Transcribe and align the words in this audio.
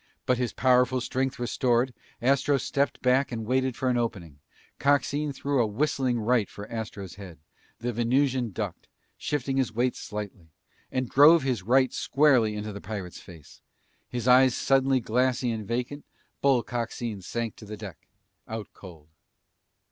But 0.25 0.39
his 0.39 0.51
powerful 0.51 0.99
strength 0.99 1.37
restored, 1.37 1.93
Astro 2.23 2.57
stepped 2.57 3.03
back 3.03 3.31
and 3.31 3.45
waited 3.45 3.75
for 3.75 3.87
an 3.87 3.97
opening. 3.99 4.39
Coxine 4.79 5.31
threw 5.31 5.61
a 5.61 5.67
whistling 5.67 6.19
right 6.19 6.49
for 6.49 6.67
Astro's 6.71 7.17
head. 7.17 7.37
The 7.77 7.93
Venusian 7.93 8.49
ducked, 8.49 8.87
shifting 9.15 9.57
his 9.57 9.71
weight 9.71 9.95
slightly, 9.95 10.49
and 10.91 11.07
drove 11.07 11.43
his 11.43 11.61
right 11.61 11.93
squarely 11.93 12.55
into 12.55 12.73
the 12.73 12.81
pirate's 12.81 13.21
face. 13.21 13.61
His 14.09 14.27
eyes 14.27 14.55
suddenly 14.55 15.01
glassy 15.01 15.51
and 15.51 15.67
vacant, 15.67 16.03
Bull 16.41 16.63
Coxine 16.63 17.21
sank 17.21 17.55
to 17.57 17.65
the 17.65 17.77
deck, 17.77 18.07
out 18.47 18.69
cold. 18.73 19.07